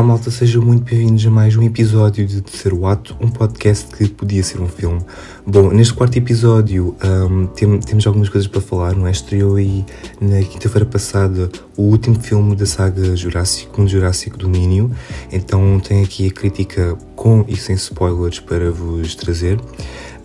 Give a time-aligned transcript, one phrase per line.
[0.00, 4.08] Olá malta, sejam muito bem-vindos a mais um episódio de Terceiro Ato, um podcast que
[4.08, 4.98] podia ser um filme.
[5.46, 9.10] Bom, neste quarto episódio um, tem, temos algumas coisas para falar, não é?
[9.10, 9.84] Estreou aí
[10.18, 14.90] na quinta-feira passada o último filme da saga Jurássico, um Jurássico Domínio,
[15.30, 19.60] então tem aqui a crítica com e sem spoilers para vos trazer.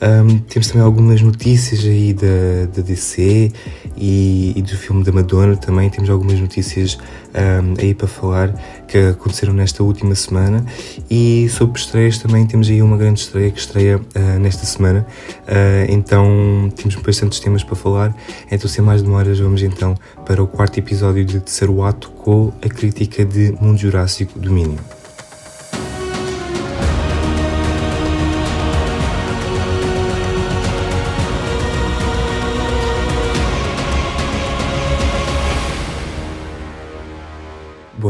[0.01, 3.51] Um, temos também algumas notícias aí da, da DC
[3.97, 5.89] e, e, do filme da Madonna também.
[5.89, 6.97] Temos algumas notícias
[7.33, 8.53] um, aí para falar
[8.87, 10.65] que aconteceram nesta última semana.
[11.09, 15.05] E sobre estreias também temos aí uma grande estreia que estreia uh, nesta semana.
[15.41, 18.15] Uh, então temos bastantes temas para falar.
[18.51, 22.69] Então, sem mais demoras, vamos então para o quarto episódio de Terceiro Ato com a
[22.69, 24.94] crítica de Mundo Jurássico Domínio.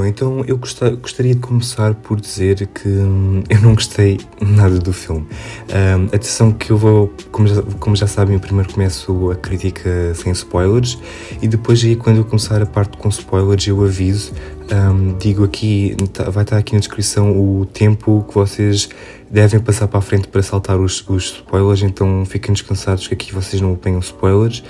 [0.07, 5.27] Então eu gostaria de começar por dizer que hum, eu não gostei nada do filme.
[5.69, 10.13] Um, atenção que eu vou, como já, como já sabem, eu primeiro começo a crítica
[10.15, 10.97] sem spoilers
[11.41, 14.33] e depois aí quando eu começar a parte com spoilers eu aviso
[14.71, 18.89] um, digo aqui, tá, vai estar aqui na descrição o tempo que vocês
[19.29, 23.33] devem passar para a frente para saltar os, os spoilers, então fiquem descansados que aqui
[23.33, 24.63] vocês não apanham spoilers.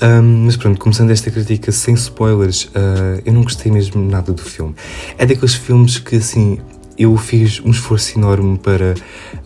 [0.00, 4.42] Um, mas pronto, começando esta crítica sem spoilers, uh, eu não gostei mesmo nada do
[4.42, 4.74] filme.
[5.16, 6.58] É daqueles filmes que assim
[6.98, 8.94] eu fiz um esforço enorme para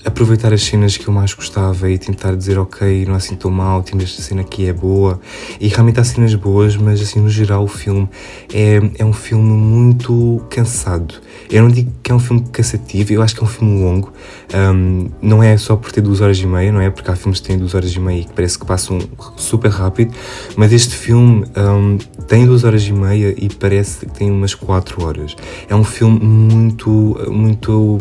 [0.04, 3.50] aproveitar as cenas que eu mais gostava e tentar dizer, ok, não é assim tão
[3.50, 5.20] mal, temos esta cena aqui é boa.
[5.60, 8.08] E realmente há cenas boas, mas assim, no geral, o filme
[8.52, 11.14] é, é um filme muito cansado.
[11.50, 14.12] Eu não digo que é um filme cansativo, eu acho que é um filme longo.
[14.54, 16.90] Um, não é só por ter duas horas e meia, não é?
[16.90, 18.98] Porque há filmes que têm duas horas e meia e que parece que passam
[19.36, 20.14] super rápido.
[20.56, 21.98] Mas este filme um,
[22.28, 25.34] tem duas horas e meia e parece que tem umas quatro horas.
[25.68, 27.98] É um filme muito muito,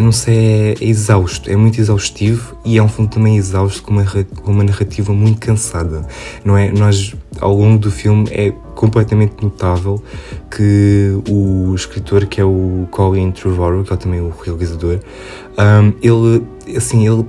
[0.00, 3.92] não sei, é, é exausto, é muito exaustivo e é um filme também exausto com
[3.92, 6.06] uma, com uma narrativa muito cansada,
[6.44, 6.70] não é?
[6.70, 8.52] Nós, ao longo do filme, é
[8.82, 10.02] completamente notável
[10.50, 14.98] que o escritor, que é o Colin Trevorrow, que é também o realizador,
[15.56, 16.44] um, ele,
[16.76, 17.24] assim, ele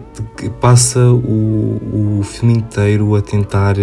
[0.59, 3.75] passa o, o filme inteiro a tentar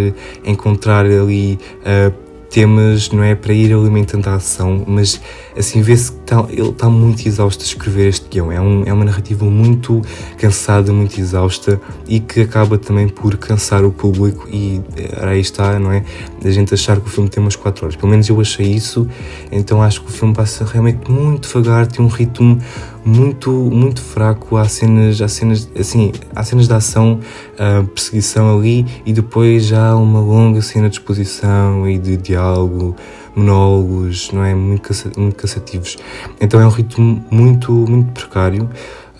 [0.45, 2.13] encontrar ali uh,
[2.51, 3.37] temas, não é?
[3.37, 5.21] Para ir alimentando a ação, mas
[5.61, 8.51] assim vê-se que tá, ele está muito exausto a escrever este guião.
[8.51, 10.03] É, um, é uma narrativa muito
[10.37, 14.49] cansada, muito exausta e que acaba também por cansar o público.
[14.51, 16.05] E eh, aí está, não é?
[16.45, 17.97] A gente achar que o filme tem umas 4 horas.
[17.97, 19.07] Pelo menos eu achei isso,
[19.53, 22.59] então acho que o filme passa realmente muito devagar, tem um ritmo
[23.05, 27.19] muito muito fraco há cenas há cenas assim há cenas de ação
[27.55, 32.95] uh, perseguição ali e depois já uma longa cena de exposição e de diálogo
[33.35, 34.55] monólogos não é?
[34.55, 35.97] Muito, muito cansativos.
[36.41, 38.69] Então é um ritmo muito muito precário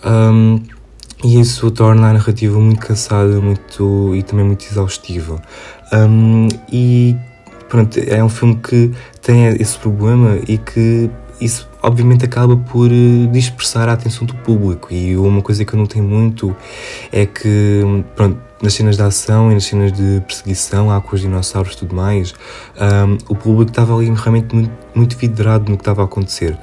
[0.05, 0.59] um,
[1.23, 5.41] e isso torna a narrativa muito cansada muito e também muito exaustiva.
[5.93, 7.15] Um, e
[7.69, 8.91] pronto é um filme que
[9.21, 14.93] tem esse problema e que isso obviamente acaba por eh, dispersar a atenção do público.
[14.93, 16.55] E uma coisa que eu notei muito
[17.11, 17.81] é que
[18.15, 21.77] pronto, nas cenas de ação e nas cenas de perseguição lá com os dinossauros e
[21.77, 22.33] tudo mais
[22.79, 26.57] um, o público estava ali realmente muito, muito vidrado no que estava a acontecer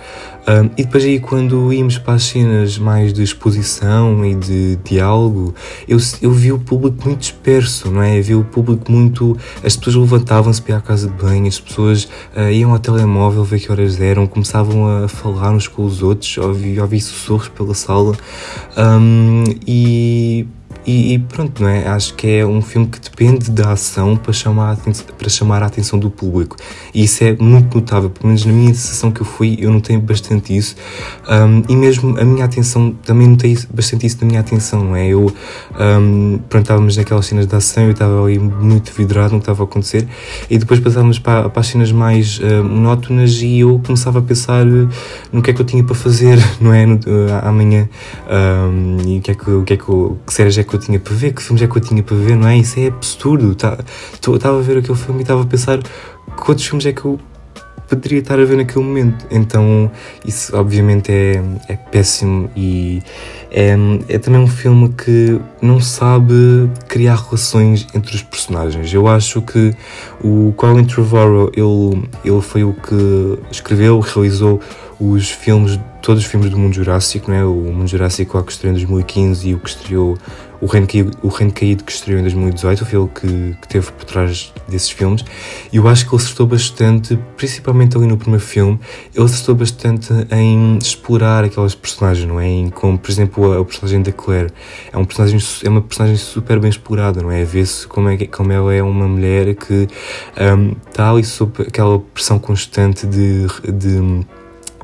[0.47, 5.54] um, e depois aí quando íamos para as cenas mais de exposição e de diálogo
[5.88, 8.19] eu, eu vi o público muito disperso não é?
[8.19, 11.59] Eu vi o público muito as pessoas levantavam-se para ir à casa de banho as
[11.59, 12.04] pessoas
[12.36, 16.36] uh, iam ao telemóvel ver que horas eram começavam a falar uns com os outros,
[16.38, 18.15] ouvi, ouvi sussurros pela sala
[18.76, 20.47] um, e,
[20.88, 21.87] e, e, pronto, não é?
[21.87, 25.66] Acho que é um filme que depende da ação para chamar, a para chamar a
[25.66, 26.56] atenção do público
[26.94, 29.98] e isso é muito notável, pelo menos na minha sessão que eu fui eu notei
[29.98, 30.77] bastante isso
[31.28, 35.09] um, e mesmo a minha atenção, também notei bastante isso na minha atenção, não é?
[35.09, 35.30] Eu,
[35.78, 39.65] um, pronto, estávamos naquelas cenas de ação, eu estava ali muito vidrado no que estava
[39.65, 40.09] a acontecer
[40.48, 44.65] e depois passávamos para, para as cenas mais uh, monótonas e eu começava a pensar
[44.65, 46.86] no que é que eu tinha para fazer, não é?
[46.86, 46.98] No, uh,
[47.42, 47.89] amanhã.
[48.30, 49.84] Um, e o que é que, o que, é que,
[50.27, 52.16] que séries é que eu tinha para ver, que filmes é que eu tinha para
[52.16, 52.59] ver, não é?
[52.59, 53.54] Isso é absurdo.
[53.54, 53.78] Tá,
[54.13, 57.19] estava a ver aquele filme e estava a pensar que outros filmes é que eu
[57.89, 59.27] poderia estar a ver naquele momento.
[59.30, 59.91] Então,
[60.25, 63.03] isso obviamente é, é péssimo e
[63.51, 63.75] é,
[64.09, 68.92] é também um filme que não sabe criar relações entre os personagens.
[68.92, 69.74] Eu acho que
[70.22, 74.60] o Colin Trevorrow, ele, ele foi o que escreveu, realizou
[75.01, 77.45] os filmes, todos os filmes do mundo Jurássico, né?
[77.45, 80.19] o mundo Jurássico que estreou em 2015 e o que estreou
[80.60, 83.93] o Reino Caído, o Reino Caído que estreou em 2018, o filme que, que teve
[83.93, 85.25] por trás desses filmes,
[85.72, 88.78] e eu acho que ele acertou bastante, principalmente ali no primeiro filme,
[89.15, 92.49] ele acertou bastante em explorar aquelas personagens, não é?
[92.49, 94.51] Em, como, por exemplo, a, a personagem da Claire.
[94.93, 97.45] É, um personagem, é uma personagem super bem explorada, não é?
[97.45, 99.89] Vê-se como, é, como ela é uma mulher que
[100.39, 104.27] um, está ali sob aquela pressão constante de, de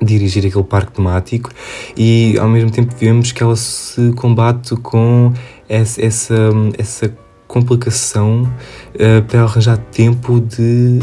[0.03, 1.51] dirigir aquele parque temático
[1.97, 5.33] e ao mesmo tempo vemos que ela se combate com
[5.69, 6.35] essa, essa,
[6.79, 7.15] essa
[7.47, 8.43] complicação
[8.95, 11.01] uh, para arranjar tempo de,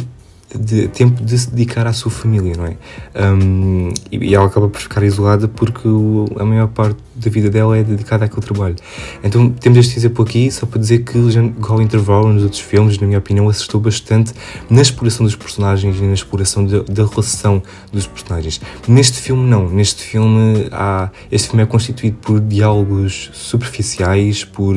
[0.58, 2.75] de, tempo de se dedicar à sua família, não é?
[3.16, 7.50] Um, e, e, ela acaba por ficar isolada porque o, a maior parte da vida
[7.50, 8.76] dela é dedicada àquele trabalho.
[9.24, 11.14] Então temos este exemplo aqui só para dizer que
[11.62, 14.34] Colin Trevorrow nos outros filmes, na minha opinião, acertou bastante
[14.70, 18.62] na exploração dos personagens e na exploração da relação dos personagens.
[18.88, 24.76] Neste filme não, neste filme há, este filme é constituído por diálogos superficiais, por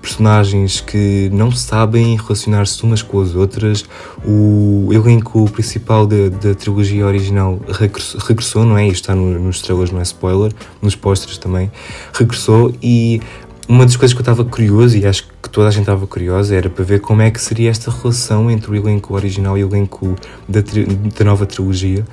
[0.00, 3.84] personagens que não sabem relacionar-se umas com as outras.
[4.24, 8.86] O elenco principal da, da trilogia original regressou, não é?
[8.86, 11.70] Isto está no, nos estrelas, não é spoiler, nos posters também
[12.12, 13.20] regressou e
[13.68, 16.54] uma das coisas que eu estava curioso, e acho que toda a gente estava curiosa,
[16.54, 19.68] era para ver como é que seria esta relação entre o elenco original e o
[19.68, 20.14] elenco
[20.46, 22.04] da, da nova trilogia.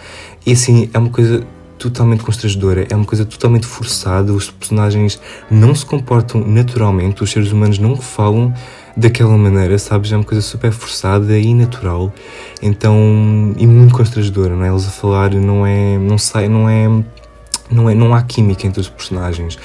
[0.45, 1.45] E assim, é uma coisa
[1.77, 5.19] totalmente constrangedora, é uma coisa totalmente forçada, os personagens
[5.49, 8.53] não se comportam naturalmente, os seres humanos não falam
[8.95, 10.11] daquela maneira, sabes?
[10.11, 12.13] É uma coisa super forçada e natural,
[12.61, 14.69] então, e muito constrangedora, não é?
[14.69, 16.87] Eles a falar não é, não sai, não é
[17.71, 19.57] não, é, não há química entre os personagens.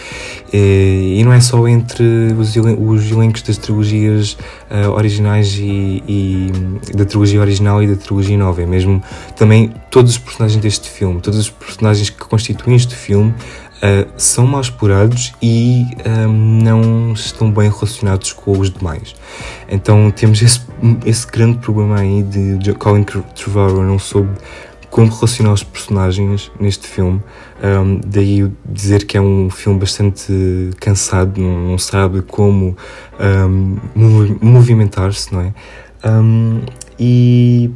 [0.53, 2.05] E, e não é só entre
[2.39, 4.37] os, os elencos das trilogias
[4.71, 6.53] uh, originais e, e,
[6.95, 9.03] da trilogia original e da trilogia nova, é mesmo
[9.37, 13.35] também todos os personagens deste filme, todos os personagens que constituem este filme
[13.77, 15.85] Uh, são mal explorados e
[16.31, 19.15] não estão bem relacionados com os demais.
[19.69, 20.63] Então temos esse,
[21.05, 24.31] esse grande problema aí de Colin Trevorrow não soube
[24.97, 27.23] como relacionar os personagens neste filme.
[27.63, 32.77] Um, daí dizer que é um filme bastante cansado, não, não sabe como
[33.19, 33.77] um,
[34.43, 35.55] movimentar-se, não é?
[36.05, 36.61] Um,
[36.99, 37.71] e,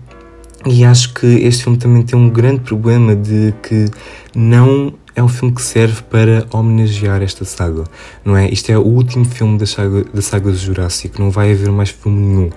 [0.67, 3.87] e acho que este filme também tem um grande problema de que
[4.35, 7.85] não é um filme que serve para homenagear esta saga,
[8.25, 8.49] não é?
[8.49, 12.19] Isto é o último filme da saga, da saga Jurássico, não vai haver mais filme
[12.19, 12.51] nenhum.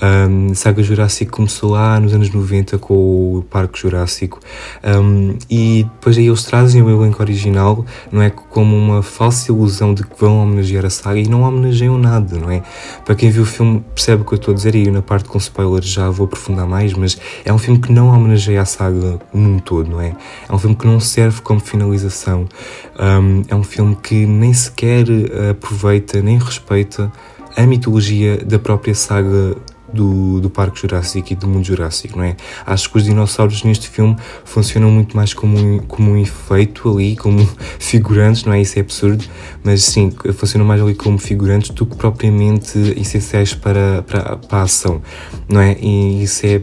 [0.00, 4.38] Um, saga Jurássico começou lá nos anos 90 com o Parque Jurássico
[4.84, 8.30] um, e depois aí eles trazem o elenco original, não é?
[8.30, 12.50] Como uma falsa ilusão de que vão homenagear a saga e não homenageiam nada, não
[12.50, 12.62] é?
[13.04, 15.28] Para quem viu o filme percebe o que eu estou a dizer e na parte
[15.28, 19.18] com spoilers já vou aprofundar mais, mas é um filme que não homenageia a saga
[19.32, 20.14] num todo, não é?
[20.48, 25.06] É um filme que não serve como finalização, um, é um filme que nem sequer
[25.50, 27.12] aproveita nem respeita
[27.56, 29.56] a mitologia da própria saga
[29.94, 32.36] do, do Parque Jurássico e do mundo Jurássico, não é?
[32.66, 37.16] Acho que os dinossauros neste filme funcionam muito mais como um, como um efeito ali,
[37.16, 37.48] como
[37.78, 38.60] figurantes, não é?
[38.60, 39.24] Isso é absurdo,
[39.62, 44.62] mas sim, funcionam mais ali como figurantes do que propriamente essenciais para, para, para a
[44.62, 45.00] ação,
[45.48, 45.76] não é?
[45.80, 46.60] E isso é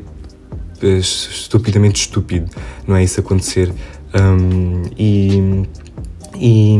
[0.83, 2.49] estupidamente estúpido,
[2.85, 3.03] não é?
[3.03, 3.71] Isso acontecer.
[4.13, 5.65] Um, e
[6.41, 6.75] e,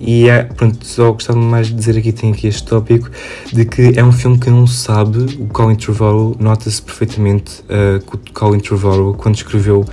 [0.00, 3.10] e é, pronto, só gostava mais de dizer aqui, tem aqui este tópico,
[3.52, 8.16] de que é um filme que não sabe, o Colin Trevorrow nota-se perfeitamente uh, que
[8.16, 9.84] o Colin Trevorrow, quando escreveu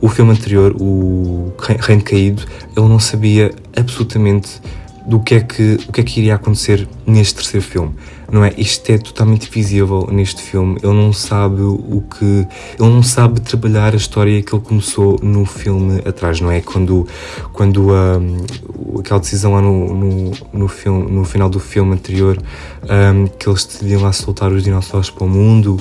[0.00, 2.44] o filme anterior, o Reino Caído,
[2.74, 4.58] ele não sabia absolutamente
[5.06, 7.92] do que é que, o que é que iria acontecer neste terceiro filme
[8.32, 8.54] não é?
[8.56, 10.78] Isto é totalmente visível neste filme.
[10.82, 12.24] Ele não sabe o que.
[12.24, 16.62] Ele não sabe trabalhar a história que ele começou no filme atrás, não é?
[16.62, 17.06] Quando,
[17.52, 22.38] quando um, aquela decisão lá no, no, no, filme, no final do filme anterior,
[22.84, 25.76] um, que eles decidiam lá soltar os dinossauros para o mundo,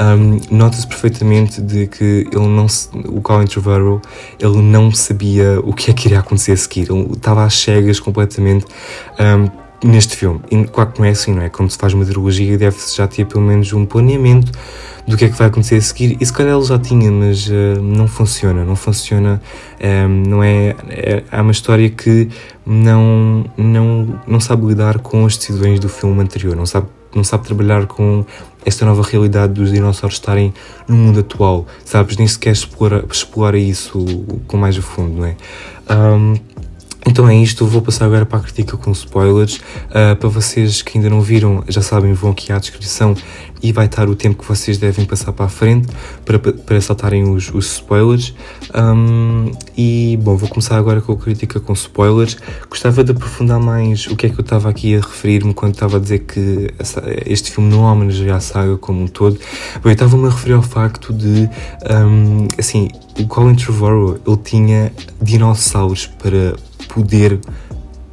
[0.00, 4.00] um, nota-se perfeitamente de que ele não se, o Colin Trevorrow
[4.38, 6.88] ele não sabia o que é que iria acontecer a seguir.
[6.88, 8.64] Ele estava às cegas completamente.
[9.18, 10.40] Um, neste filme.
[10.50, 11.48] E claro que não é assim, não é?
[11.48, 14.52] Quando se faz uma trilogia, deve-se já ter pelo menos um planeamento
[15.06, 16.16] do que é que vai acontecer a seguir.
[16.20, 18.64] E se calhar ele já tinha, mas uh, não funciona.
[18.64, 19.40] Não funciona.
[19.80, 21.24] Um, ehm, não é, é.
[21.30, 22.28] É uma história que
[22.64, 26.56] não, não, não sabe lidar com as decisões do filme anterior.
[26.56, 28.24] Não sabe, não sabe trabalhar com
[28.64, 30.52] esta nova realidade dos dinossauros estarem
[30.88, 31.66] no mundo atual.
[31.84, 32.16] Sabes?
[32.16, 34.04] Nem sequer explorar, explorar isso
[34.48, 35.36] com mais a fundo, não é?
[35.88, 36.34] Um,
[37.08, 39.56] Então é isto, vou passar agora para a crítica com spoilers.
[39.56, 43.14] Uh, para vocês que ainda não viram, já sabem, vão aqui à descrição
[43.62, 45.88] e vai estar o tempo que vocês devem passar para a frente
[46.24, 48.34] para, para saltarem os, os spoilers.
[48.74, 52.36] Um, e bom, vou começar agora com a crítica com spoilers.
[52.68, 55.98] Gostava de aprofundar mais o que é que eu estava aqui a referir-me quando estava
[55.98, 59.38] a dizer que essa, este filme não homenageia a saga como um todo.
[59.82, 61.48] Bom, eu estava-me a referir ao facto de,
[61.88, 66.54] um, assim, o Colin Trevorrow, ele tinha dinossauros para
[66.86, 67.40] poder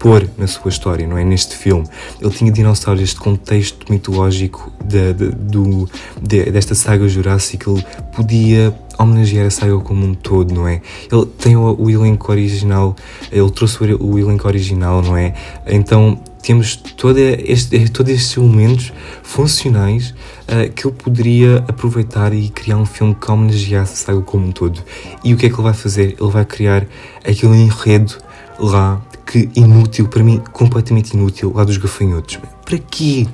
[0.04, 1.24] pôr na sua história, não é?
[1.24, 1.88] Neste filme.
[2.20, 5.90] Ele tinha dinossauros, este contexto mitológico de, de, do,
[6.22, 10.82] de, desta saga Jurássica, ele podia homenagear a saga como um todo, não é?
[11.10, 12.98] Ele tem o, o elenco original,
[13.32, 15.34] ele trouxe o, elenco original, não é?
[15.66, 18.92] Então temos todo este, todos estes elementos
[19.24, 24.48] funcionais uh, que ele poderia aproveitar e criar um filme que homenageasse a saga como
[24.48, 24.84] um todo.
[25.24, 26.18] E o que é que ele vai fazer?
[26.20, 26.86] Ele vai criar
[27.24, 28.18] aquele enredo
[28.60, 32.40] lá que inútil, para mim, completamente inútil, lá dos gafanhotos.
[32.66, 33.28] Para quê?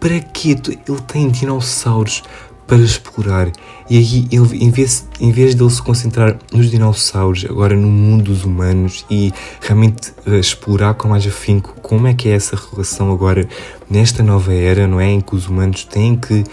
[0.00, 0.56] Para quê?
[0.86, 2.22] Ele tem dinossauros
[2.68, 3.50] para explorar.
[3.88, 7.88] E aí, ele, em, vez, em vez de ele se concentrar nos dinossauros, agora no
[7.88, 12.54] mundo dos humanos e realmente uh, explorar com mais afinco como é que é essa
[12.54, 13.48] relação agora
[13.88, 15.10] nesta nova era, não é?
[15.10, 16.44] Em que os humanos têm que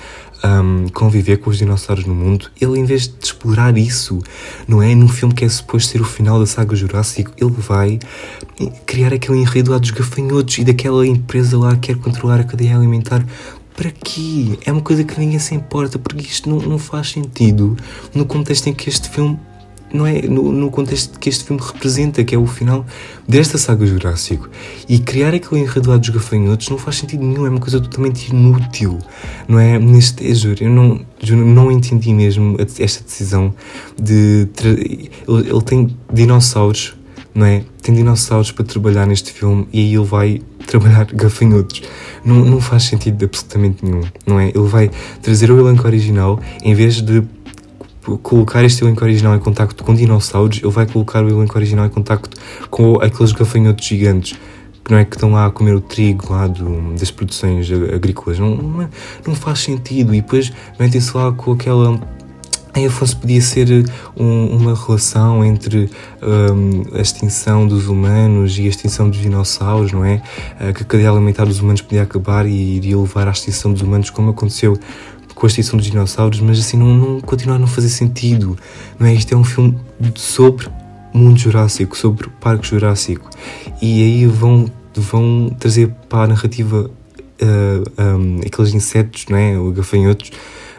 [0.46, 4.22] um, conviver com os dinossauros no mundo, ele em vez de explorar isso,
[4.68, 4.94] não é?
[4.94, 8.00] Num filme que é suposto ser o final da saga Jurássico, ele vai
[8.86, 12.75] criar aquele enredo lá dos gafanhotos e daquela empresa lá que quer controlar a cadeia
[12.75, 13.25] alimentar.
[13.75, 14.58] Para quê?
[14.66, 17.75] É uma coisa que ninguém se importa, porque isto não, não faz sentido
[18.14, 19.38] no contexto em que este filme
[19.96, 22.86] não é no, no, contexto que este filme representa, que é o final
[23.28, 24.50] desta saga Jurássico.
[24.88, 28.30] E criar aquele enredo lá dos gafanhotos não faz sentido nenhum, é uma coisa totalmente
[28.30, 29.00] inútil,
[29.48, 29.80] não é?
[29.80, 33.54] Neste, eu juro, eu não, eu não entendi mesmo esta decisão
[34.00, 34.48] de.
[34.64, 36.96] Ele, ele tem dinossauros,
[37.34, 37.64] não é?
[37.82, 41.84] Tem dinossauros para trabalhar neste filme e aí ele vai trabalhar gafanhotos.
[42.24, 44.50] Não, não faz sentido absolutamente nenhum, não é?
[44.50, 44.90] Ele vai
[45.22, 47.24] trazer o elenco original em vez de
[48.22, 51.90] colocar este elenco original em contacto com dinossauros, ele vai colocar o elenco original em
[51.90, 52.38] contacto
[52.70, 54.38] com aqueles gafanhotos gigantes
[54.86, 58.38] que não é que estão lá a comer o trigo lá do, das produções agrícolas.
[58.38, 58.90] Não, não, é,
[59.26, 60.14] não faz sentido.
[60.14, 62.00] E depois metem-se lá com aquela.
[62.76, 65.90] Em Afonso podia ser um, uma relação entre
[66.22, 70.22] um, a extinção dos humanos e a extinção dos dinossauros, não é?
[70.60, 73.82] Uh, que a cadeia alimentar dos humanos podia acabar e iria levar à extinção dos
[73.82, 74.78] humanos, como aconteceu
[75.36, 78.58] com a extinção dos dinossauros, mas assim não, não continua a não fazer sentido.
[78.98, 79.13] Não é?
[79.13, 79.77] Isto é um filme
[80.15, 80.68] sobre
[81.13, 83.30] mundo jurássico, sobre o parque jurássico.
[83.82, 86.89] E aí vão, vão trazer para a narrativa
[87.42, 89.60] uh, um, aqueles insetos, não é?
[89.60, 90.32] Os gafanhotos.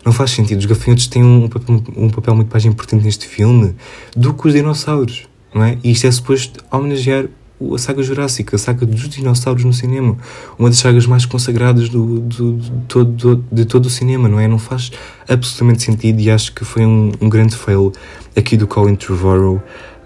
[0.05, 0.59] Não faz sentido.
[0.59, 3.75] Os gafanhotos têm um papel, um papel muito mais importante neste filme
[4.17, 5.79] do que os dinossauros, não é?
[5.83, 7.27] E isto é suposto homenagear
[7.75, 10.17] a saga Jurássica, a saga dos dinossauros no cinema,
[10.59, 14.47] uma das sagas mais consagradas do, do, do, do, de todo o cinema, não é?
[14.47, 14.91] Não faz
[15.29, 17.93] absolutamente sentido e acho que foi um, um grande fail
[18.37, 19.63] aqui do Colin Trevorrow.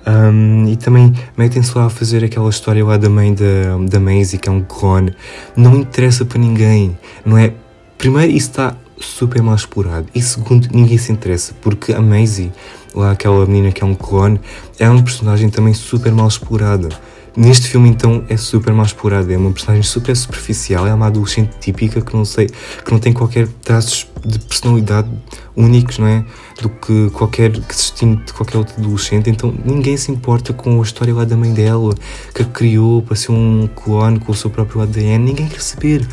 [0.07, 4.39] Um, e também metem-se lá a fazer aquela história lá da mãe da, da Maisie,
[4.39, 5.15] que é um clone.
[5.57, 7.53] Não interessa para ninguém, não é?
[7.99, 10.07] Primeiro, isso está super mal explorado.
[10.15, 12.53] E segundo, ninguém se interessa, porque a Maisie,
[12.95, 14.41] lá aquela menina que é um clone,
[14.79, 16.89] é uma personagem também super mal explorada.
[17.37, 19.33] Neste filme, então, é super mal explorada.
[19.33, 20.87] É uma personagem super superficial.
[20.87, 22.49] É uma adolescente típica que não sei,
[22.85, 25.09] que não tem qualquer traços de personalidade
[25.57, 26.25] únicos, não é?
[26.61, 29.31] Do que qualquer que se de qualquer outro adolescente.
[29.31, 31.95] Então, ninguém se importa com a história lá da mãe dela,
[32.35, 35.25] que a criou para ser um clone com o seu próprio ADN.
[35.25, 36.07] Ninguém quer saber,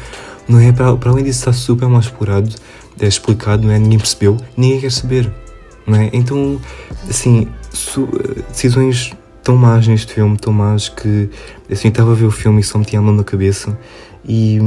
[0.48, 0.72] não é?
[0.72, 2.54] Para, para além disso, está super mal explorado,
[3.00, 3.80] é explicado, não é?
[3.80, 5.32] Ninguém percebeu, ninguém quer saber,
[5.86, 6.10] não é?
[6.14, 6.60] Então,
[7.10, 7.48] assim,
[8.50, 9.14] decisões
[9.48, 11.30] tão más neste filme, tão más que
[11.72, 13.80] assim estava a ver o filme e só me tinha a mão na cabeça.
[14.27, 14.60] E,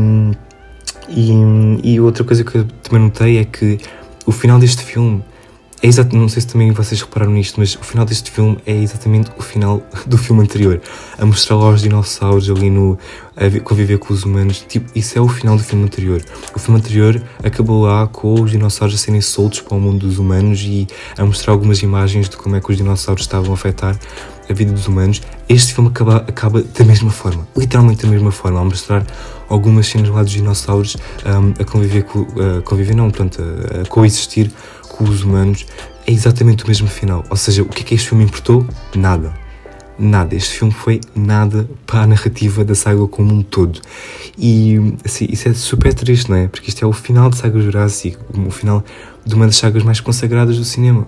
[1.06, 1.30] e,
[1.84, 3.78] e outra coisa que eu também notei é que
[4.24, 5.22] o final deste filme
[5.82, 8.74] é exato, não sei se também vocês repararam nisto, mas o final deste filme é
[8.74, 10.80] exatamente o final do filme anterior.
[11.18, 12.98] A mostrar lá os dinossauros ali no.
[13.36, 14.64] a conviver com os humanos.
[14.66, 16.22] Tipo, isso é o final do filme anterior.
[16.54, 20.18] O filme anterior acabou lá com os dinossauros a serem soltos para o mundo dos
[20.18, 20.86] humanos e
[21.18, 23.98] a mostrar algumas imagens de como é que os dinossauros estavam a afetar
[24.50, 25.22] a vida dos humanos.
[25.48, 29.06] Este filme acaba, acaba da mesma forma, literalmente da mesma forma, a mostrar
[29.48, 32.26] algumas cenas lá dos dinossauros um, a conviver com.
[32.58, 34.50] A conviver, não, portanto, a, a coexistir
[34.88, 35.66] com os humanos
[36.06, 37.24] é exatamente o mesmo final.
[37.30, 38.66] Ou seja, o que é que este filme importou?
[38.94, 39.39] Nada.
[40.02, 40.34] Nada.
[40.34, 43.80] Este filme foi nada para a narrativa da saga como um todo.
[44.38, 46.48] E assim, isso é super triste, não é?
[46.48, 48.82] Porque isto é o final da saga Jurassic, o final
[49.26, 51.06] de uma das sagas mais consagradas do cinema.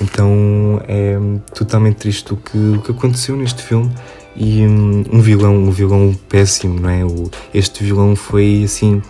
[0.00, 1.18] Então é
[1.54, 3.90] totalmente triste o que, o que aconteceu neste filme
[4.34, 7.04] e um, um vilão, um vilão péssimo, não é?
[7.04, 9.02] O, este vilão foi assim.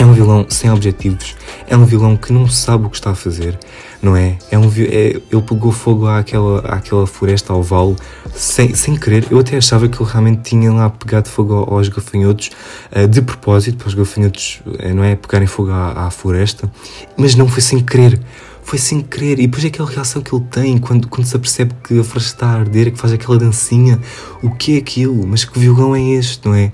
[0.00, 3.14] É um vilão sem objetivos, é um vilão que não sabe o que está a
[3.14, 3.58] fazer,
[4.00, 4.38] não é?
[4.50, 7.96] é, um, é ele pegou fogo àquela, àquela floresta, ao vale,
[8.34, 9.26] sem, sem querer.
[9.30, 12.50] Eu até achava que ele realmente tinha lá pegado fogo aos gafanhotos,
[12.96, 15.16] uh, de propósito, para os gafanhotos, uh, não é?
[15.16, 16.72] Pegarem fogo à, à floresta,
[17.14, 18.18] mas não foi sem querer
[18.62, 19.40] foi sem querer.
[19.40, 22.34] E depois é aquela reação que ele tem quando, quando se apercebe que a floresta
[22.34, 23.98] está a arder, que faz aquela dancinha.
[24.42, 25.26] O que é aquilo?
[25.26, 26.72] Mas que violão é este, não é?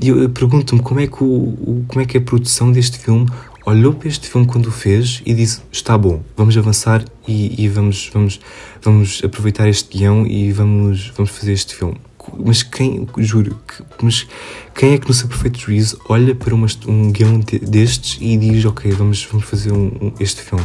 [0.00, 2.98] E eu, eu pergunto-me como, é que o, o, como é que a produção deste
[2.98, 3.26] filme
[3.64, 7.68] olhou para este filme quando o fez e disse: Está bom, vamos avançar e, e
[7.68, 8.40] vamos, vamos,
[8.82, 11.98] vamos aproveitar este guião e vamos, vamos fazer este filme
[12.38, 13.58] mas quem, juro,
[14.02, 14.26] mas
[14.74, 18.36] quem é que no seu perfeito juízo olha para uma, um guião de, destes e
[18.36, 20.64] diz, ok, vamos, vamos fazer um, um, este filme?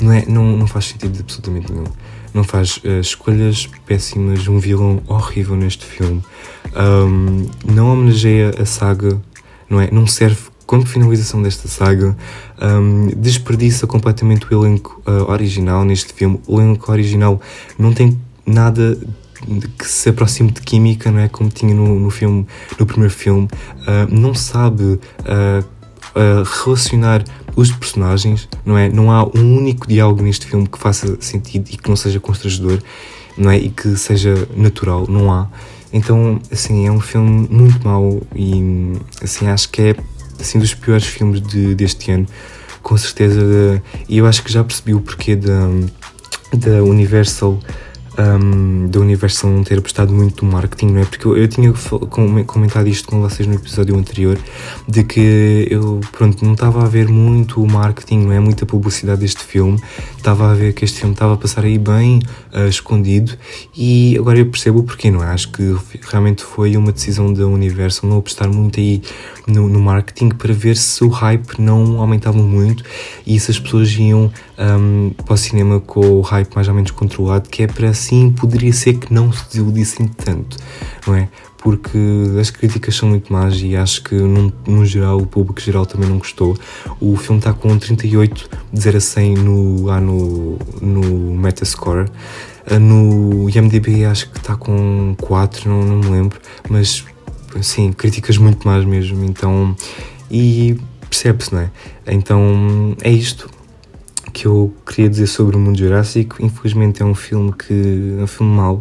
[0.00, 1.86] Não, é, não, não faz sentido absolutamente nenhum.
[2.32, 6.22] Não faz uh, escolhas péssimas, um vilão horrível neste filme.
[6.74, 9.20] Um, não homenageia a saga,
[9.68, 9.90] não é?
[9.90, 12.16] Não serve como finalização desta saga,
[12.60, 16.40] um, desperdiça completamente o elenco uh, original neste filme.
[16.46, 17.40] O elenco original
[17.78, 18.98] não tem nada
[19.78, 21.28] que se aproxime de química, não é?
[21.28, 22.46] Como tinha no, no filme,
[22.78, 23.48] no primeiro filme,
[23.80, 25.64] uh, não sabe uh,
[26.64, 27.24] relacionar
[27.54, 28.88] os personagens, não é?
[28.88, 32.78] Não há um único diálogo neste filme que faça sentido e que não seja constrangedor,
[33.36, 33.58] não é?
[33.58, 35.48] E que seja natural, não há.
[35.92, 39.96] Então, assim, é um filme muito mau e, assim, acho que é,
[40.40, 42.26] assim, dos piores filmes de, deste ano,
[42.82, 43.82] com certeza.
[44.08, 45.68] E eu acho que já percebi o porquê da,
[46.52, 47.58] da Universal
[48.18, 51.04] um, da Universal não ter apostado muito no marketing, não é?
[51.04, 51.72] Porque eu, eu, tinha
[52.46, 54.38] comentado isto com vocês no episódio anterior,
[54.86, 58.40] de que eu, pronto, não estava a ver muito o marketing, não é?
[58.40, 59.80] Muita publicidade deste filme,
[60.16, 62.20] estava a ver que este filme estava a passar aí bem
[62.52, 63.32] uh, escondido
[63.76, 65.28] e agora eu percebo o porquê, não é?
[65.28, 69.02] Acho que realmente foi uma decisão da Universal não apostar muito aí
[69.46, 72.84] no, no marketing para ver se o hype não aumentava muito
[73.26, 76.90] e se as pessoas iam um, para o cinema com o hype mais ou menos
[76.90, 80.56] controlado, que é para assim poderia ser que não se desiludissem tanto,
[81.06, 81.28] não é?
[81.58, 81.98] Porque
[82.40, 86.18] as críticas são muito más e acho que, no, geral, o público geral também não
[86.18, 86.58] gostou.
[87.00, 92.10] O filme está com 38 de 0 a 100 no, lá no, no Metascore.
[92.68, 97.04] Ah, no IMDb acho que está com 4, não, não me lembro, mas
[97.60, 99.24] sim, críticas muito más mesmo.
[99.24, 99.76] Então,
[100.30, 101.70] e percebe-se, não é?
[102.06, 103.50] Então é isto
[104.32, 106.42] que eu queria dizer sobre o mundo jurássico.
[106.42, 108.80] Infelizmente é um filme que é um filme mau,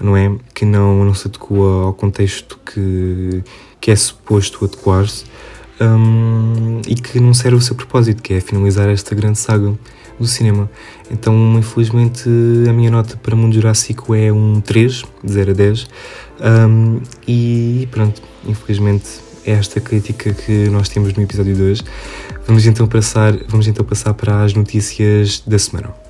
[0.00, 0.34] não é?
[0.52, 3.44] Que não, não se adequa ao contexto que,
[3.80, 5.24] que é suposto adequar-se
[5.80, 9.72] um, e que não serve o seu propósito, que é finalizar esta grande saga
[10.18, 10.70] do cinema.
[11.10, 12.28] Então, infelizmente,
[12.68, 15.88] a minha nota para Mundo Jurássico é um 3, de 0 a 10.
[16.40, 21.82] Um, e pronto, infelizmente é esta crítica que nós temos no episódio 2.
[22.46, 26.07] Vamos então passar, vamos então passar para as notícias da semana.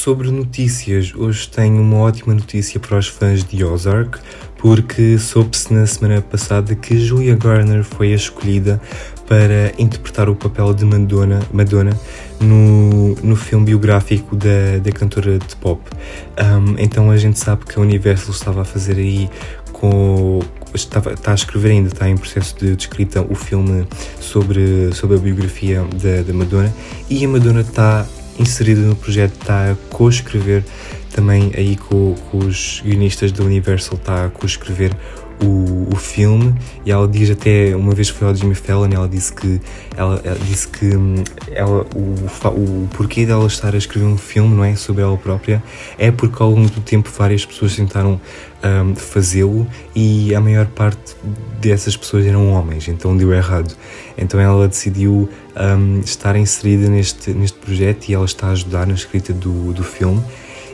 [0.00, 4.18] Sobre notícias, hoje tenho uma ótima notícia para os fãs de Ozark,
[4.56, 8.80] porque soube-se na semana passada que Julia Garner foi a escolhida
[9.28, 11.90] para interpretar o papel de Madonna, Madonna
[12.40, 15.82] no, no filme biográfico da, da cantora de pop.
[16.38, 19.28] Um, então a gente sabe que a Universal estava a fazer aí
[19.70, 20.40] com.
[20.72, 23.86] Estava, está a escrever ainda, está em processo de, de escrita o filme
[24.18, 26.72] sobre, sobre a biografia da, da Madonna
[27.10, 28.06] e a Madonna está
[28.40, 30.64] inserida no projeto, está a co-escrever
[31.12, 34.96] também aí com, com, os guionistas da Universal, está a co-escrever
[35.42, 36.54] o, o filme.
[36.84, 39.60] E ela diz até uma vez foi ao Jimmy Fallon ela disse que
[39.96, 44.54] ela, ela disse que hum, ela o, o porquê dela estar a escrever um filme
[44.54, 45.62] não é sobre ela própria
[45.98, 48.20] é porque ao longo do tempo várias pessoas tentaram
[48.62, 51.16] um, fazê-lo e a maior parte
[51.60, 53.74] dessas pessoas eram homens então deu errado
[54.16, 58.94] então ela decidiu um, estar inserida neste, neste projeto e ela está a ajudar na
[58.94, 60.22] escrita do, do filme.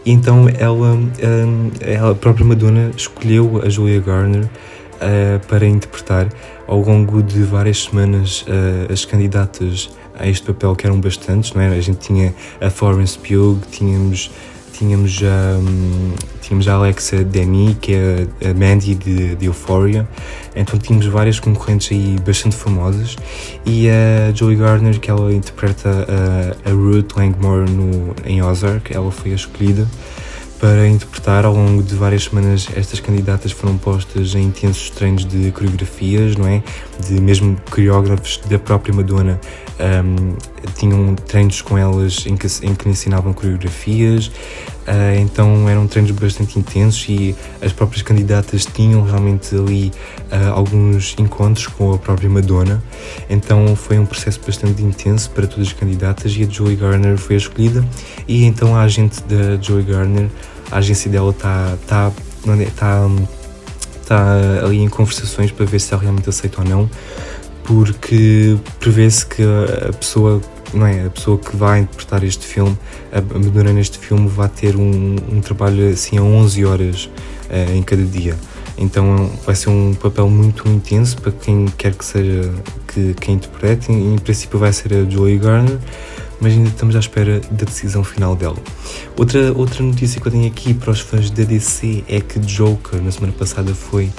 [0.05, 6.29] E então ela, um, ela, a própria Madonna escolheu a Julia Garner uh, para interpretar
[6.67, 11.61] ao longo de várias semanas uh, as candidatas a este papel que eram bastantes, não
[11.61, 11.69] é?
[11.69, 14.31] A gente tinha a Florence Pugh, tínhamos
[14.73, 16.15] tínhamos um,
[16.47, 20.09] tínhamos a Alexa Demi, que é a Mandy de, de Euphoria,
[20.55, 23.17] então tínhamos várias concorrentes aí bastante famosas,
[23.65, 29.11] e a Joey Gardner, que ela interpreta a, a Ruth Langmore no, em Ozark, ela
[29.11, 29.87] foi a escolhida
[30.59, 31.45] para interpretar.
[31.45, 36.47] Ao longo de várias semanas, estas candidatas foram postas em intensos treinos de coreografias, não
[36.47, 36.63] é?
[37.07, 39.39] De mesmo coreógrafos da própria Madonna
[39.79, 40.37] um,
[40.75, 44.29] tinham treinos com elas em que, em que ensinavam coreografias.
[44.87, 49.91] Uh, então eram treinos bastante intensos e as próprias candidatas tinham realmente ali
[50.31, 52.83] uh, alguns encontros com a própria Madonna.
[53.29, 57.35] Então foi um processo bastante intenso para todas as candidatas e a Joey Garner foi
[57.35, 57.85] a escolhida.
[58.29, 60.29] E então a agente da Joey Garner,
[60.71, 62.13] a agência dela está tá,
[62.77, 63.09] tá,
[64.07, 66.91] tá ali em conversações para ver se ela realmente aceita ou não,
[67.67, 70.41] porque prevê-se que a pessoa
[70.73, 71.07] não é?
[71.07, 72.77] A pessoa que vai interpretar este filme,
[73.13, 77.83] a Madonna neste filme, vai ter um, um trabalho assim a 11 horas uh, em
[77.83, 78.37] cada dia.
[78.79, 82.53] Então vai ser um papel muito intenso para quem quer que seja
[82.89, 83.91] que, que interprete.
[83.91, 85.79] Em, em princípio vai ser a Joey Garner,
[86.41, 88.59] mas ainda estamos à espera da decisão final dela.
[89.17, 93.01] Outra, outra notícia que eu tenho aqui para os fãs da DC é que Joker,
[93.01, 94.11] na semana passada, foi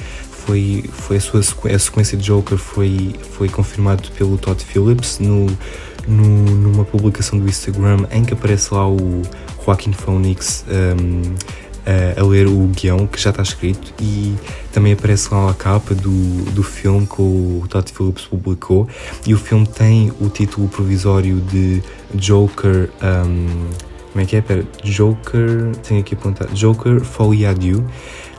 [0.47, 5.45] foi, foi a sua a sequência de Joker foi, foi confirmado pelo Todd Phillips no,
[6.07, 9.23] no, numa publicação do Instagram em que aparece lá o
[9.65, 11.35] Joaquin Phoenix um,
[11.85, 14.35] a, a, ler o guião que já está escrito e
[14.71, 18.87] também aparece lá a capa do, do filme que o Todd Phillips publicou
[19.25, 21.83] e o filme tem o título provisório de
[22.15, 23.67] Joker um,
[24.13, 24.41] como é que é?
[24.41, 27.85] Pera, Joker, tenho aqui apontado, Joker Folie Adieu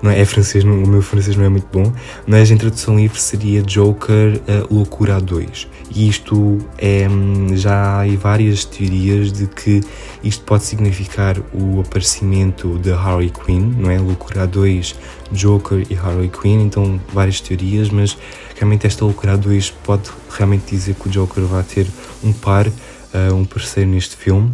[0.02, 1.92] não é, é francês, o meu francês não é muito bom,
[2.26, 5.68] mas em tradução livre seria Joker a Loucura 2.
[5.94, 9.80] E isto é, hum, já há várias teorias de que
[10.22, 13.98] isto pode significar o aparecimento de Harley Quinn, não é?
[13.98, 14.94] Loucura 2,
[15.32, 18.16] Joker e Harley Quinn, então várias teorias, mas
[18.56, 21.86] realmente esta Loucura 2 pode realmente dizer que o Joker vai ter
[22.22, 24.52] um par, uh, um parceiro neste filme.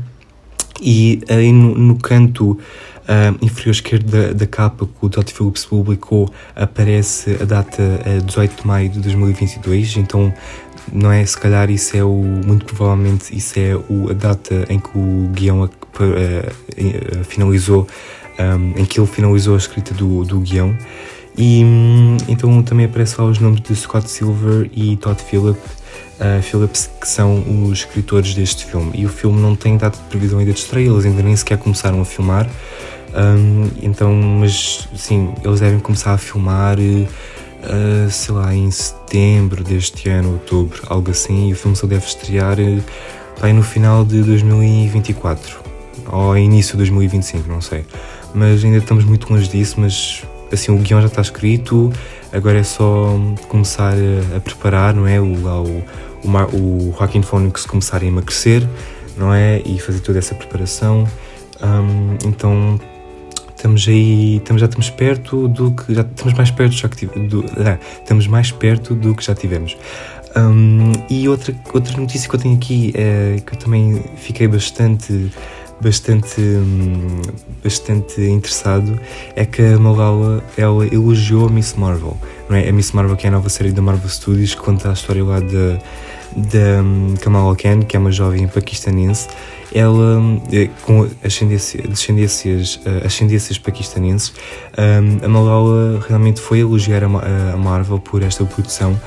[0.80, 2.58] E aí no, no canto
[3.04, 8.62] uh, inferior esquerdo da, capa que o Todd Phillips publicou aparece a data uh, 18
[8.62, 10.32] de maio de 2022, então
[10.92, 14.78] não é se calhar isso é o muito provavelmente isso é o, a data em
[14.78, 17.86] que o guião uh, uh, finalizou
[18.38, 20.76] um, em que ele finalizou a escrita do, do guião
[21.36, 25.84] e um, então também aparece lá os nomes de Scott Silver e Todd Phillips
[26.20, 28.92] uh, Phillips, que são os escritores deste filme.
[28.94, 31.58] E o filme não tem data de previsão ainda de estreia, eles ainda nem sequer
[31.58, 32.48] começaram a filmar.
[33.14, 40.08] Um, então, mas sim, eles devem começar a filmar, uh, sei lá, em setembro deste
[40.08, 42.82] ano, outubro, algo assim, e o filme só deve estrear uh,
[43.40, 45.62] aí no final de 2024
[46.10, 47.84] ou início de 2025, não sei.
[48.34, 51.92] Mas ainda estamos muito longe disso, mas assim, o guião já está escrito,
[52.32, 53.16] agora é só
[53.48, 55.20] começar a, a preparar, não é?
[55.20, 55.84] O, o,
[56.24, 58.68] o, o Joaquin Phoenix começar a emagrecer,
[59.16, 59.62] não é?
[59.64, 61.08] E fazer toda essa preparação.
[61.62, 62.78] Um, então
[63.64, 67.42] estamos aí, estamos, já estamos perto do que já estamos mais perto já que do,
[67.56, 69.74] ah, estamos mais perto do que já tivemos.
[70.36, 75.30] Um, e outra outra notícia que eu tenho aqui é que eu também fiquei bastante
[75.80, 76.42] bastante
[77.62, 79.00] bastante interessado
[79.34, 82.18] é que a Malala ela elogiou a Miss Marvel,
[82.50, 82.68] não é?
[82.68, 85.24] A Miss Marvel que é a nova série da Marvel Studios que conta a história
[85.24, 85.78] lá da
[86.36, 89.28] da um, Kamala Khan, que é uma jovem paquistanense
[89.74, 94.32] ela, eh, com ascendência, descendências, eh, ascendências paquistanenses,
[94.76, 98.98] a Malala realmente foi elogiar a Marvel por esta produção,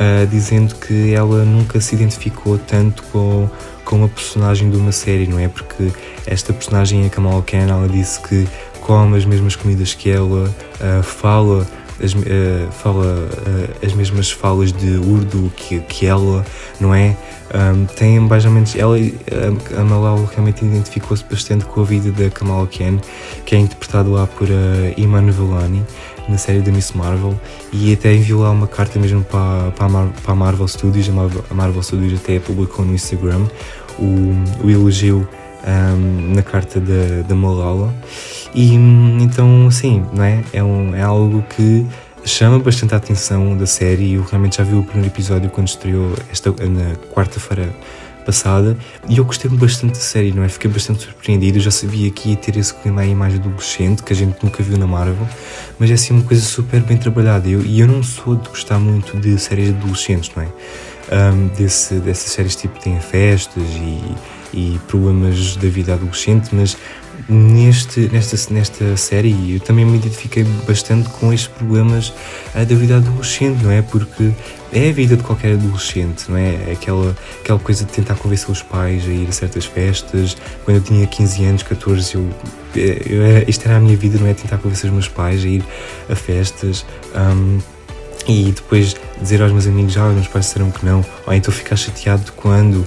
[0.00, 3.48] eh, dizendo que ela nunca se identificou tanto com,
[3.84, 5.46] com a personagem de uma série, não é?
[5.46, 5.92] Porque
[6.26, 8.48] esta personagem, a Kamala Khan, ela disse que
[8.80, 10.52] come as mesmas comidas que ela,
[11.02, 11.66] fala
[12.02, 16.44] as, uh, fala uh, as mesmas falas de urdu que, que ela,
[16.80, 17.16] não é?
[17.54, 18.74] Um, tem menos.
[18.74, 18.96] Ela,
[19.78, 22.98] a Malala realmente identificou-se bastante com a vida da Kamala Khan,
[23.44, 24.48] que é interpretado lá por
[24.96, 25.84] Iman Vellani
[26.28, 27.38] na série da Miss Marvel
[27.72, 31.08] e até enviou lá uma carta mesmo para, para, a, Mar, para a Marvel Studios.
[31.08, 33.46] A Marvel, a Marvel Studios até publicou no Instagram
[33.98, 35.26] o, o elogio
[35.66, 37.94] um, na carta da, da Malala.
[38.56, 38.74] E
[39.20, 40.42] então, sim, não é?
[40.50, 41.86] É, um, é algo que
[42.24, 44.14] chama bastante a atenção da série.
[44.14, 47.68] Eu realmente já vi o primeiro episódio quando estreou esta, na quarta-feira
[48.24, 48.76] passada
[49.08, 50.48] e eu gostei bastante da série, não é?
[50.48, 51.58] Fiquei bastante surpreendido.
[51.58, 54.62] Eu já sabia que ia ter esse clima aí mais adolescente que a gente nunca
[54.62, 55.28] viu na Marvel,
[55.78, 57.46] mas é assim uma coisa super bem trabalhada.
[57.46, 60.48] Eu, e eu não sou de gostar muito de séries adolescentes, não é?
[61.08, 64.00] Um, desse, dessas séries tipo têm festas e,
[64.52, 66.76] e problemas da vida adolescente, mas
[67.28, 72.12] neste, nesta, nesta série eu também me identifiquei bastante com estes problemas
[72.54, 73.82] da vida adolescente, não é?
[73.82, 74.30] Porque
[74.72, 76.72] é a vida de qualquer adolescente, não é?
[76.72, 80.36] Aquela, aquela coisa de tentar convencer os pais a ir a certas festas.
[80.64, 82.30] Quando eu tinha 15 anos, 14, eu
[82.76, 84.34] eu, isto era a minha vida, não é?
[84.34, 85.64] Tentar convencer os meus pais a ir
[86.08, 86.84] a festas.
[87.14, 87.58] Um,
[88.28, 91.52] e depois dizer aos meus amigos, ah, os meus pais disseram que não, ou então
[91.52, 92.86] ficar chateado quando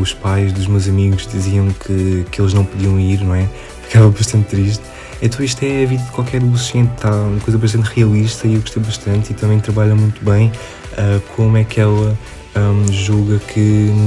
[0.00, 3.48] os pais dos meus amigos diziam que, que eles não podiam ir, não é?
[3.82, 4.82] Ficava bastante triste.
[5.22, 8.60] Então isto é a vida de qualquer adolescente, está uma coisa bastante realista e eu
[8.60, 10.50] gostei bastante e também trabalha muito bem
[10.92, 12.16] uh, como é que ela
[12.56, 13.60] um, julga que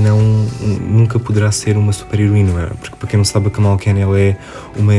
[0.04, 0.20] não,
[0.80, 2.66] nunca poderá ser uma super-heroína, é?
[2.80, 4.38] porque para quem não sabe a Kamal Khan ela é
[4.76, 4.94] uma,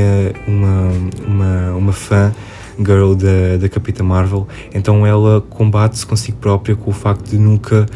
[0.47, 0.93] uma,
[1.27, 2.33] uma, uma fã
[2.79, 7.87] girl da, da Capitã Marvel, então ela combate-se consigo própria com o facto de nunca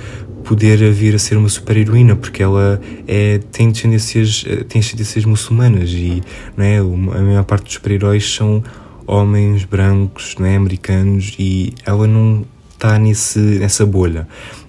[0.42, 5.90] poder vir a ser uma super-heroína, porque ela é, tem, tendências, eh, tem tendências muçulmanas
[5.90, 6.22] e
[6.56, 8.62] não é, a maior parte dos super-heróis são
[9.06, 14.26] homens brancos, não é, americanos, e ela não está nesse, nessa bolha.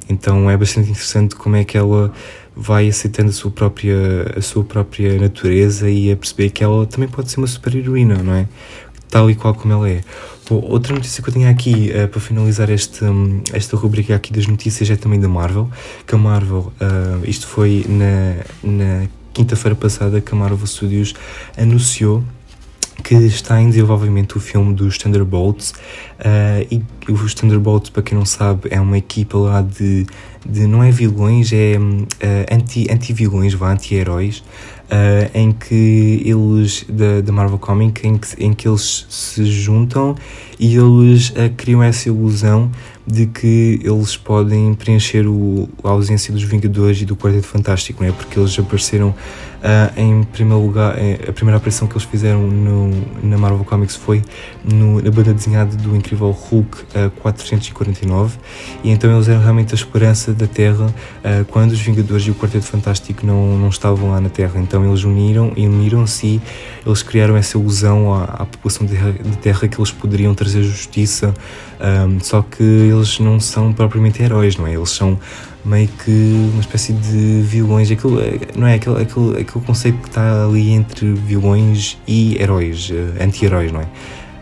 [0.08, 2.12] Então é bastante interessante como é que ela
[2.56, 7.10] vai aceitando a sua própria, a sua própria natureza e a perceber que ela também
[7.10, 8.48] pode ser uma super-heroína, não é?
[9.14, 10.02] Tal e qual como ela é.
[10.50, 14.34] Bom, outra notícia que eu tenho aqui uh, para finalizar este, um, esta rubrica aqui
[14.34, 15.70] das notícias é também da Marvel,
[16.08, 21.14] que a Marvel, uh, isto foi na, na quinta-feira passada que a Marvel Studios
[21.56, 22.24] anunciou
[23.04, 28.26] que está em desenvolvimento o filme dos Thunderbolts uh, e os Thunderbolts, para quem não
[28.26, 30.08] sabe, é uma equipa lá de,
[30.44, 32.08] de não é vilões, é uh,
[32.52, 34.44] anti, anti-vilões, anti-heróis,
[34.94, 40.16] uh, em que eles, da, da Marvel Comics, em que, em que eles se juntam
[40.60, 42.72] e eles criam essa ilusão
[43.06, 48.10] de que eles podem preencher o, a ausência dos Vingadores e do Quarteto Fantástico, não
[48.10, 48.14] é?
[48.14, 49.14] Porque eles apareceram
[49.64, 52.92] Uh, em primeiro lugar, eh, a primeira aparição que eles fizeram no,
[53.24, 54.22] na Marvel Comics foi
[54.62, 58.38] no, na banda desenhada do incrível Hulk uh, 449,
[58.84, 62.36] e então eles eram realmente a esperança da Terra uh, quando os Vingadores e o
[62.36, 64.60] Quarteto Fantástico não, não estavam lá na Terra.
[64.60, 66.42] Então eles uniram e uniram-se
[66.86, 71.34] eles criaram essa ilusão à, à população de de terra, que eles poderiam trazer justiça,
[71.80, 74.74] um, só que eles não são propriamente heróis, não é?
[74.74, 75.20] Eles são
[75.66, 78.20] meio que uma espécie de vilões, aquilo,
[78.56, 78.76] não é?
[78.76, 83.88] Aquele, aquele, aquele conceito que está ali entre vilões e heróis, uh, anti-heróis, não é?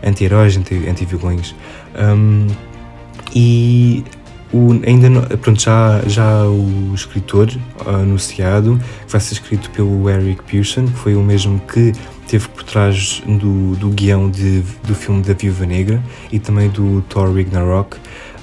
[0.04, 1.54] Anti-heróis, anti-vilões.
[1.96, 2.46] um,
[3.34, 4.04] e
[4.52, 7.48] o, ainda não, pronto, já, já o escritor
[7.86, 11.92] anunciado vai ser escrito pelo Eric Pearson, que foi o mesmo que
[12.26, 17.02] teve por trás do, do guião de, do filme da Viúva Negra e também do
[17.08, 17.96] Thor Ragnarok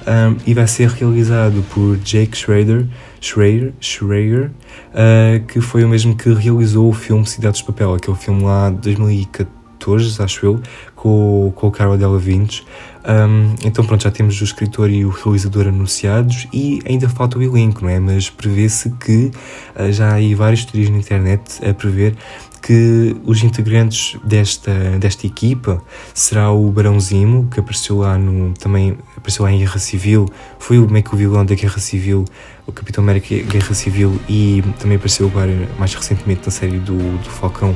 [0.10, 2.88] um, e vai ser realizado por Jake Schrader,
[3.22, 4.50] Schrader, Schrader
[4.89, 8.72] uh, que foi o mesmo que realizou o filme Cidades de Papel, aquele filme lá
[8.72, 10.62] de 2014, acho eu,
[10.95, 12.62] com, com o Cara Delevingne.
[13.08, 17.43] Um, então pronto, já temos o escritor e o realizador anunciados e ainda falta o
[17.43, 18.00] elenco, não é?
[18.00, 19.32] Mas prevê-se que
[19.76, 22.15] uh, já há aí vários teorias na internet a prever
[22.62, 25.82] que os integrantes desta, desta equipa
[26.13, 30.28] será o Barão Zimo, que apareceu lá no, também apareceu lá em Guerra Civil,
[30.60, 32.26] foi o meio que o vilão da Guerra Civil,
[32.67, 37.30] o Capitão América Guerra Civil e também apareceu agora mais recentemente na série do, do
[37.30, 37.76] Falcão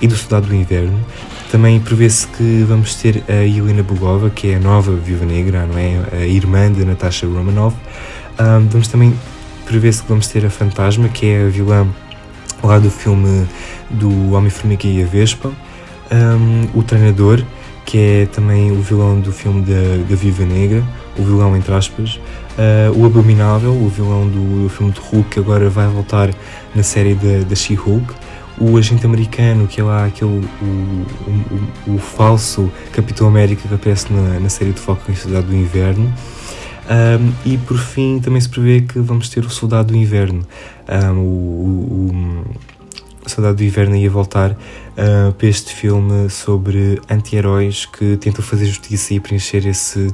[0.00, 0.98] e do Soldado do Inverno.
[1.50, 5.78] Também prevê-se que vamos ter a Helena Bugova, que é a nova Viúva Negra, não
[5.78, 6.02] é?
[6.12, 7.76] A irmã de Natasha Romanoff.
[8.38, 9.14] Um, vamos também
[9.64, 11.86] prevê-se que vamos ter a Fantasma, que é a vilã
[12.62, 13.46] lá do filme
[13.90, 15.52] do Homem-Formiga e a Vespa,
[16.10, 17.42] um, o Treinador,
[17.84, 20.82] que é também o vilão do filme da, da Viva Negra,
[21.16, 22.16] o vilão entre aspas,
[22.58, 26.30] uh, o Abominável, o vilão do, do, filme de Hulk, que agora vai voltar
[26.74, 28.12] na série da, da She-Hulk,
[28.58, 31.06] o agente americano, que é lá aquele o,
[31.86, 35.54] o, o, falso Capitão América que aparece na, na série de Foco em Cidade do
[35.54, 36.12] Inverno.
[36.88, 40.46] Um, e por fim também se prevê que vamos ter o Soldado do Inverno,
[40.88, 42.44] um, o,
[43.26, 48.66] o Saudade do Inverno ia voltar uh, para este filme sobre anti-heróis que tentam fazer
[48.66, 50.12] justiça e preencher esse,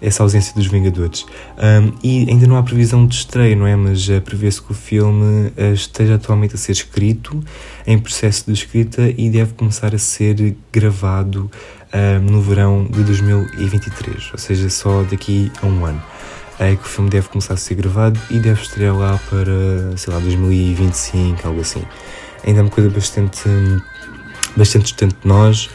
[0.00, 1.26] essa ausência dos Vingadores.
[1.58, 3.76] Um, e ainda não há previsão de estreia, não é?
[3.76, 7.38] Mas uh, prevê-se que o filme uh, esteja atualmente a ser escrito,
[7.86, 11.50] em processo de escrita e deve começar a ser gravado
[11.94, 16.02] uh, no verão de 2023, ou seja, só daqui a um ano.
[16.58, 20.12] É que o filme deve começar a ser gravado e deve estrear lá para, sei
[20.12, 21.82] lá, 2025, algo assim
[22.46, 23.48] ainda é uma coisa bastante,
[24.56, 25.70] bastante distante de nós.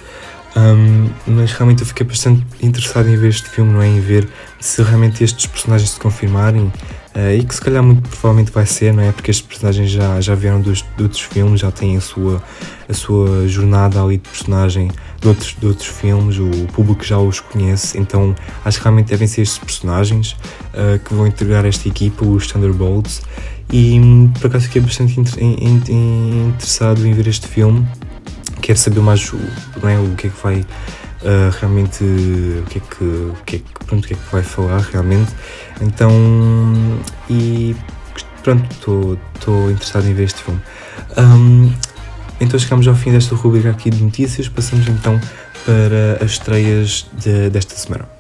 [0.56, 3.88] Um, mas realmente eu fiquei bastante interessado em ver este filme, não é?
[3.88, 4.28] Em ver
[4.60, 6.72] se realmente estes personagens se confirmarem
[7.20, 9.12] uh, e que se calhar muito provavelmente vai ser, não é?
[9.12, 12.42] Porque estes personagens já, já vieram dos, de outros filmes, já têm a sua,
[12.88, 17.40] a sua jornada ali de personagem de outros, de outros filmes, o público já os
[17.40, 20.36] conhece, então acho que realmente devem ser estes personagens
[20.74, 23.22] uh, que vão integrar esta equipa, os Thunderbolts,
[23.72, 24.00] e
[24.40, 27.86] por acaso fiquei bastante interessado em ver este filme,
[28.56, 29.32] que quer saber mais
[29.82, 30.66] não é, o que é que vai
[31.22, 34.32] uh, realmente o que é que, o que, é que, pronto, o que é que
[34.32, 35.32] vai falar realmente.
[35.82, 36.12] Então,
[37.30, 37.76] e
[38.44, 40.62] pronto, estou interessado em ver este filme.
[41.18, 41.72] Um,
[42.42, 45.20] então chegamos ao fim desta rubrica aqui de notícias, passamos então
[45.66, 48.19] para as estreias de, desta semana.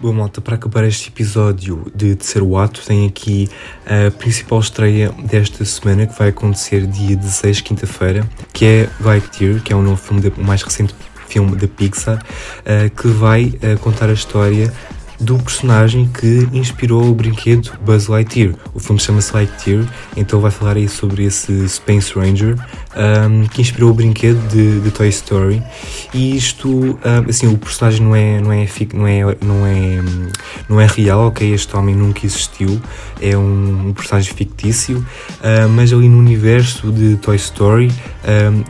[0.00, 3.48] Boa malta, para acabar este episódio de Terceiro Ato, tem aqui
[3.84, 9.72] a principal estreia desta semana que vai acontecer dia 16, quinta-feira, que é Lightyear, que
[9.72, 10.94] é o novo filme, de, o mais recente
[11.26, 12.22] filme da Pixar,
[12.60, 14.72] uh, que vai uh, contar a história
[15.20, 18.54] do personagem que inspirou o brinquedo Buzz Lightyear.
[18.72, 19.84] O filme chama-se Lightyear,
[20.16, 22.56] então vai falar aí sobre esse Space Ranger
[22.96, 25.62] um, que inspirou o brinquedo de, de, Toy Story.
[26.12, 26.98] E isto, um,
[27.28, 30.02] assim, o personagem não é, não é, não é, não é,
[30.68, 31.52] não é real, ok?
[31.52, 32.80] Este homem nunca existiu,
[33.20, 37.90] é um, um personagem fictício, uh, mas ali no universo de Toy Story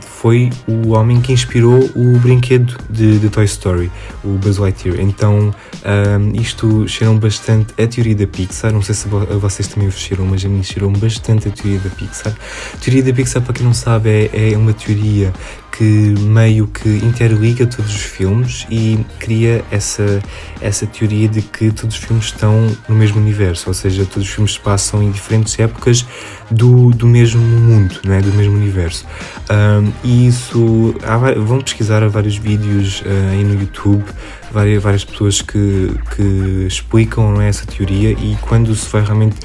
[0.01, 3.91] foi o homem que inspirou o brinquedo de, de Toy Story,
[4.23, 4.99] o Buzz Lightyear.
[4.99, 5.53] Então
[6.33, 8.71] isto cheirou bastante a teoria da Pixar.
[8.71, 11.89] Não sei se vocês também o cheiram, mas a mim cheirou bastante a teoria da
[11.89, 12.33] Pixar.
[12.73, 15.31] A teoria da Pixar, para quem não sabe, é, é uma teoria
[15.79, 20.21] que meio que interliga todos os filmes e cria essa,
[20.59, 24.33] essa teoria de que todos os filmes estão no mesmo universo, ou seja, todos os
[24.33, 26.05] filmes passam em diferentes épocas
[26.51, 28.21] do, do mesmo mundo, não é?
[28.21, 29.05] do mesmo universo.
[29.49, 34.03] Um, e isso, há, vão pesquisar vários vídeos uh, aí no YouTube
[34.51, 39.37] várias, várias pessoas que, que explicam não é, essa teoria e quando se vai realmente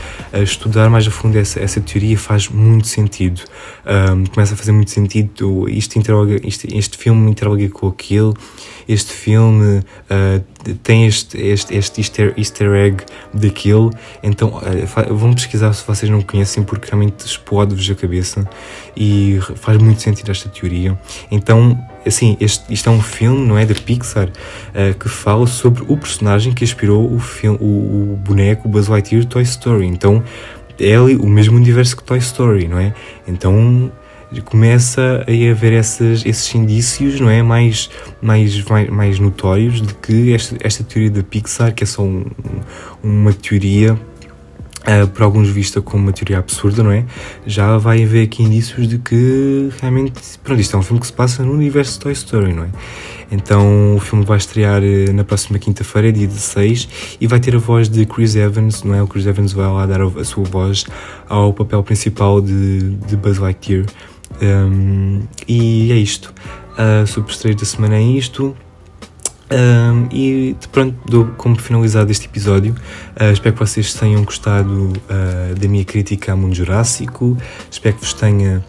[0.42, 3.42] estudar mais a fundo essa, essa teoria faz muito sentido.
[3.86, 5.68] Um, começa a fazer muito sentido.
[5.68, 8.34] Isto interroga, isto, este filme interroga com aquilo,
[8.88, 13.90] este filme uh, tem este, este, este easter, easter egg daquilo.
[14.22, 18.48] Então uh, vão pesquisar se vocês não conhecem, porque realmente explode-vos a cabeça
[18.96, 20.98] e faz muito sentido esta teoria.
[21.30, 25.84] Então assim, este, isto é um filme, não é, da Pixar, uh, que fala sobre
[25.88, 29.86] o personagem que inspirou o, filme, o, o boneco Buzz Lightyear Toy Story.
[29.86, 30.22] Então,
[30.78, 32.94] é ali o mesmo universo que Toy Story, não é?
[33.26, 33.90] Então,
[34.42, 37.42] começa a haver esses, esses indícios, não é?
[37.42, 37.90] Mais,
[38.20, 42.24] mais, mais, mais notórios de que esta, esta teoria da Pixar, que é só um,
[43.02, 43.98] uma teoria
[44.84, 47.06] Uh, por alguns vista como uma teoria absurda, não é?
[47.46, 51.12] Já vai haver aqui indícios de que realmente, pronto, isto é um filme que se
[51.12, 52.68] passa no universo de Toy Story, não é?
[53.32, 57.58] Então o filme vai estrear uh, na próxima quinta-feira, dia 16, e vai ter a
[57.58, 59.02] voz de Chris Evans, não é?
[59.02, 60.84] O Chris Evans vai lá dar a, sua voz
[61.28, 63.86] ao papel principal de, de Buzz Lightyear.
[64.42, 66.34] Um, e é isto.
[66.72, 68.54] Uh, sobre estreia da semana é isto.
[69.50, 72.74] Um, e pronto, dou como finalizado este episódio.
[73.20, 77.36] Uh, espero que vocês tenham gostado uh, da minha crítica ao mundo jurássico.
[77.70, 78.64] Espero que vos tenha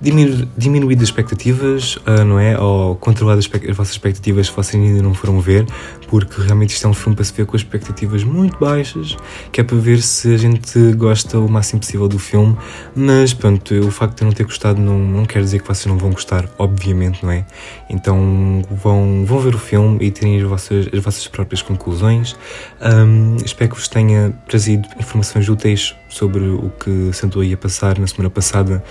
[0.00, 2.58] diminu diminuído as expectativas, uh, não é?
[2.58, 5.66] Ou controlado as, as, vossas expectativas se vocês ainda não foram ver,
[6.14, 9.16] porque realmente isto é um filme para se ver com expectativas muito baixas,
[9.50, 12.56] que é para ver se a gente gosta o máximo possível do filme.
[12.94, 15.86] Mas pronto, o facto de eu não ter gostado não, não quer dizer que vocês
[15.86, 17.44] não vão gostar, obviamente, não é?
[17.90, 22.36] Então vão, vão ver o filme e terem as vossas, as vossas próprias conclusões.
[22.80, 27.98] Um, espero que vos tenha trazido informações úteis sobre o que se andou a passar
[27.98, 28.84] na semana passada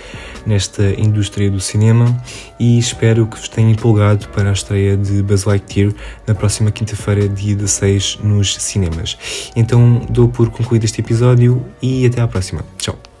[0.44, 2.14] nesta indústria do cinema
[2.60, 5.90] e espero que vos tenha empolgado para a estreia de Buzz Lightyear
[6.26, 9.16] na próxima quinta-feira, dia 16, nos cinemas.
[9.54, 12.64] Então dou por concluído este episódio e até à próxima.
[12.78, 13.13] Tchau!